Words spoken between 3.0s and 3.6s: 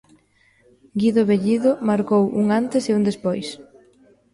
despois.